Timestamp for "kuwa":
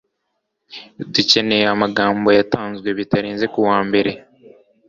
3.53-3.79